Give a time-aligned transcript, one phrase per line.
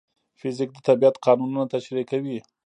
[0.39, 2.37] فزیک د طبیعت قانونونه تشریح کوي.